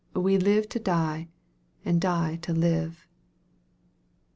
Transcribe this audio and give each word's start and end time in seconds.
We 0.15 0.39
live 0.39 0.67
to 0.69 0.79
die 0.79 1.29
and 1.85 2.01
die 2.01 2.37
to 2.37 2.53
live." 2.53 3.05